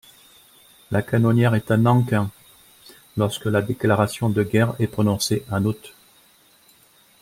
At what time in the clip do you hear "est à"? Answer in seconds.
1.53-1.77